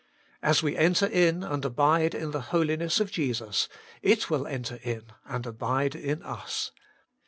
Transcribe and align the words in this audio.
As 0.41 0.63
we 0.63 0.75
enter 0.75 1.05
in 1.05 1.43
and 1.43 1.63
abide 1.63 2.15
in 2.15 2.31
the 2.31 2.41
holiness 2.41 2.99
of 2.99 3.11
Jesus, 3.11 3.69
it 4.01 4.31
will 4.31 4.47
enter 4.47 4.79
in 4.81 5.11
and 5.25 5.45
abide 5.45 5.93
in 5.93 6.23
us. 6.23 6.71